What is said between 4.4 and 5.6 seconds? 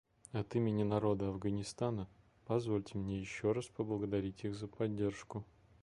их за поддержку».